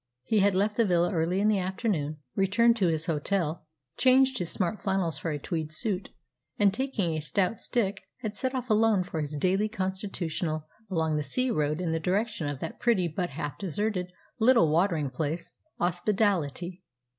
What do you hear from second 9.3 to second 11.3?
daily constitutional along the